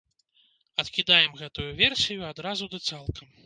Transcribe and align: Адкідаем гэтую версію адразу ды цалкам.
Адкідаем 0.83 1.37
гэтую 1.43 1.67
версію 1.85 2.21
адразу 2.33 2.73
ды 2.73 2.85
цалкам. 2.89 3.27